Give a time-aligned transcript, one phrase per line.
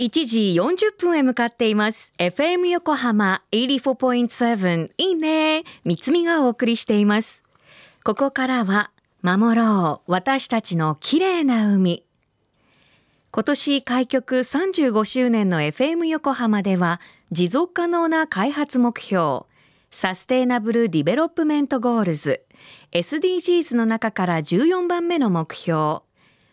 [0.00, 2.14] 1時40分へ向かっています。
[2.16, 5.62] FM 横浜84.7いいね。
[5.84, 7.44] 三つみがお送りしています。
[8.02, 12.02] ここからは守ろう私たちの綺麗な海。
[13.30, 16.98] 今年開局35周年の FM 横浜では
[17.30, 19.42] 持続可能な開発目標
[19.90, 22.42] サステイナブル・ディベロップメント・ゴールズ
[22.92, 26.00] SDGs の中から14番目の目標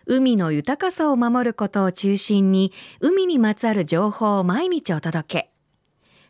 [0.10, 2.72] 海の豊かさを守ることを中心に
[3.02, 5.52] 海にまつわる情報を毎日お届け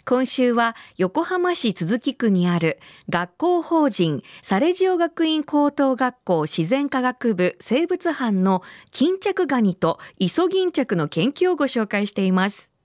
[0.03, 2.79] 今週は横浜市都筑区にある
[3.09, 12.76] 学校法人サレジオ学院高等学校自然科学部生物班の巾着ガニとイソギンチャクの研究をご紹介しています。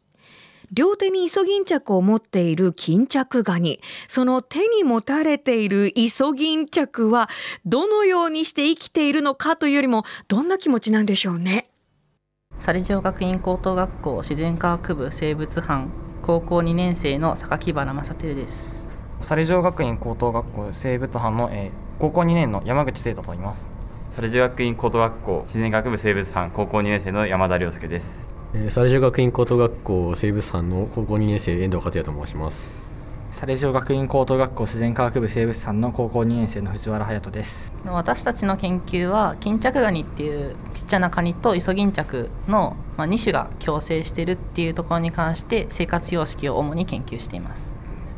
[0.72, 3.80] 両手にイソギンチャクを持っている巾着ガニ。
[4.08, 7.28] その手に持たれているイソギンチャクは
[7.66, 11.66] どのようにして生きているのかというよりもどんな気持ちなんでしょうね。
[12.58, 15.90] サレジオ学院高等学校自然科学部生物班
[16.22, 18.86] 高校2年生の榊原正輝です
[19.20, 23.72] サレジオ学院高等学校生物班の、えー、高校2年の山口聖太と言います
[24.10, 28.28] サレジオ学院高等学校自然学部生物班高校2年生の山田亮介です
[28.68, 32.82] サレジオ学院高等学校生物班の高校2年生遠藤克也と申します。
[33.30, 37.72] サレジオ学院高等学校自然科学部生物班の高校2年生の藤原隼人です。
[37.86, 47.72] 私たちの研究は巾着ガニっていうちっちゃなカニとイソギンチャクの、まあ、2種が共生してるっていうところに関して生活様式を主に研究しています。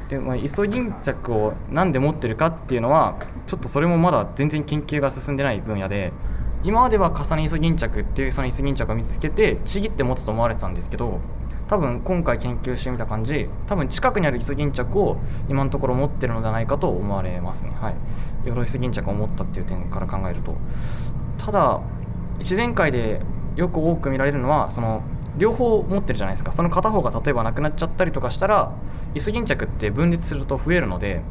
[0.09, 3.15] で、まあ、イソギンチャクを何で持ってるかっていうのは
[3.47, 6.13] ちょっとそれもまだ全然研究が進んでない分野で
[6.65, 11.21] 今までは重ねイソギンチャクっていうそのイソギンチャクを見つけてちぎって持つと思われてたんですけど
[11.69, 17.73] 多分今回研究してみた感じ多分近くにあるイソギンチャクを今のところ持ってるのではないかと思われますね。
[17.81, 17.95] はい。
[18.47, 20.55] ヨロイソギンチャクを持ったっていう点から考えると。
[21.39, 21.81] ただ
[22.39, 23.21] 自然界で
[23.57, 25.03] よく多く見られるのはその
[25.37, 26.53] 両方持ってるじゃないですか。
[26.53, 28.73] その片方が例えばなくなっちゃったりとかしたら
[29.15, 31.23] イソギンチャクって分裂すると増えるので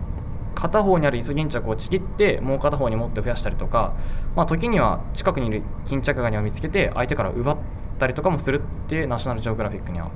[0.63, 3.93] 片方にあるイソギンチャクをちぎってもう片方に持って増やしたりとか、
[4.33, 7.57] まあ、時には近くにいる巾着ガニを見つけて相手から奪っ
[7.99, 10.09] たりとかもするっていうナショナルジオグラフィックには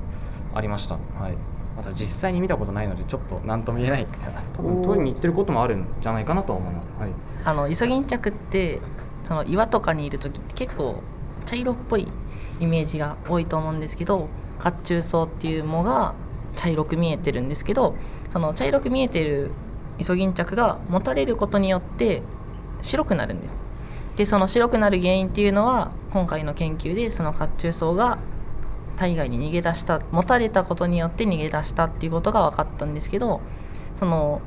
[0.54, 0.94] ありました。
[0.94, 1.34] はい
[1.76, 4.06] また実際に見たことないのでちょっと何とも言えない
[4.56, 6.96] 多分取りに行ってることもあるんじゃないかなとは思います。
[6.98, 7.10] はい、
[7.44, 8.80] あのイソギンチャクって
[9.22, 10.96] その岩とかにいる時って結構
[11.44, 12.08] 茶色っぽい
[12.58, 16.14] イメージが多いと思うんですけど甲冑草っていう藻が
[16.56, 17.94] 茶色く見えてるんですけど
[18.30, 19.52] その茶色く見えてる
[19.98, 22.22] イソギンチャクが持たれることによって
[22.82, 23.56] 白くなるんです。
[24.16, 28.18] でその白くなる原因っていうのは今回の研究でその甲冑草が
[28.96, 33.40] 体外に逃げ出した持たれたことによって逃げ出したっていうことが分かったんですけど
[33.94, 34.40] その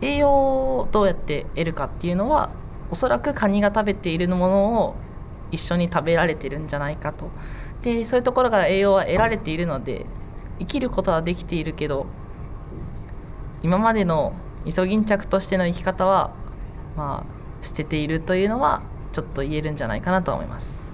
[0.00, 2.50] 栄養をどうやって得るかっていうのは
[2.90, 4.94] おそらくカニが食べているものを
[5.50, 7.28] 一緒に食べられてるんじゃないかと。
[7.82, 10.06] でそういうところから栄養は得られているので
[10.58, 12.06] 生きることはできているけど
[13.62, 14.32] 今までの
[14.64, 16.32] イソギンチャクとしての生き方は
[16.96, 18.82] まあ捨てているというのは
[19.12, 20.87] ちょっと言えるんじゃないかなと思います。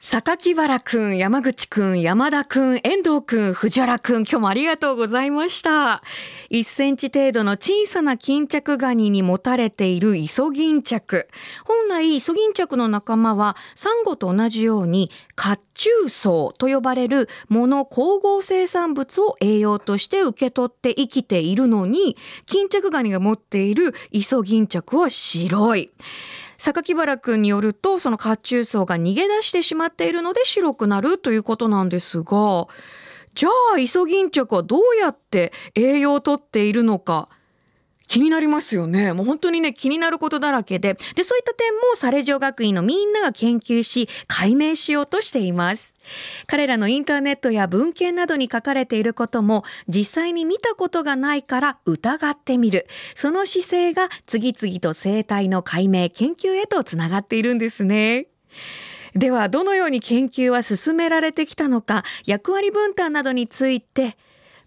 [0.00, 6.04] 榊原くん、山口くん、山田くん、遠藤くん、藤原くん、今日もありがとうございました。
[6.50, 11.26] 1センチ程度の小さな巾着ガニに持たれているイソギンチャク。
[11.64, 22.16] 本来、イソギンチャクの仲間は、サンゴと同じように、甲冑層と呼ばれるモノ光合生産物を栄養として受け取って生きているのに、
[22.46, 25.90] 巾着ガニが持っているイソギンチャクは白い。
[26.58, 32.66] 榊原くんによるとその甲冑層が逃げ出してしまっているので白くなるということなんですが
[33.34, 37.28] じゃあイソギンチャクはどうやって栄養をとっているのか
[38.08, 39.12] 気になりますよね。
[39.12, 40.94] もう本当にね、気になることだらけで。
[41.14, 45.94] で、そういった点もサレジオ学院のみんなが研究し、解明しようとしています。
[46.46, 52.86] 彼らのインターネットや文献などに書かれていることも実際に見たことがないから疑ってみる。
[53.14, 58.28] その姿勢が次々と生態の解明、研究へとつながっているんですね。
[59.14, 64.16] では、どのように研究は進められてきたのか、役割分担などについて、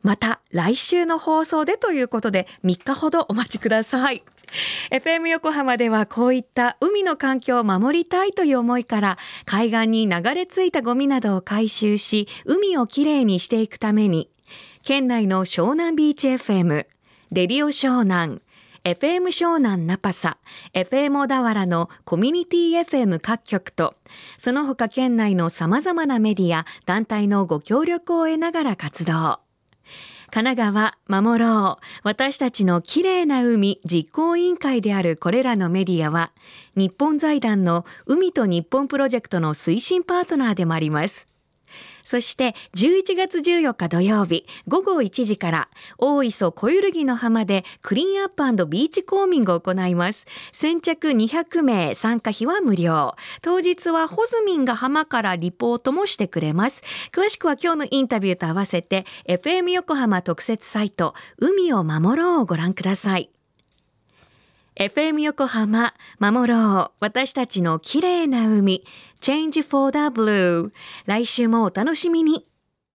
[0.04, 4.24] また来週の放送でということで3日ほどお待ちください。
[4.92, 14.30] FM 横浜ではこういった海の環境を守りたいという思いから海岸に流れ着いたゴミなどを回収し海をきれいにしていくために
[14.84, 16.86] 県内の湘南ビーチ FM、
[17.32, 18.42] レディオ湘南、
[18.84, 20.38] FM 湘南ナパサ、
[20.74, 23.94] FM 小田原のコミュニティ FM 各局と、
[24.40, 29.40] その他県内の様々なメディア、団体のご協力を得ながら活動。
[30.32, 31.86] 神奈川守ろう。
[32.04, 36.32] 私たちの綺麗な海実行委員会であるこれらのメディアは
[36.76, 41.31] 日本財団の海と日本プロジェクトの推進パートナーでもあります。
[42.04, 50.26] そして11月14日土曜日午後1時から大磯小ゆるぎの浜でクリーンアップビーチコーミングを行います。
[50.52, 53.16] 先着200名参加費は無料。
[53.42, 56.84] 当日はホズミンが浜からリポートもしてくれます。
[57.12, 63.30] 詳しくは今日のインタビューと合わせて FM 横浜特設サイト海を守ろうをご覧ください。
[64.78, 66.92] FM 横浜守ろう。
[67.02, 68.86] 私たちの綺麗な海。
[69.20, 70.72] Change for the Blue
[71.06, 72.51] 来週もお楽しみに。